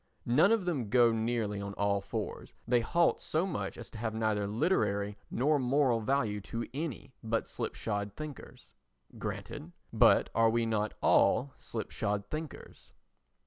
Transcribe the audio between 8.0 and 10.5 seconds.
thinkers. Granted, but are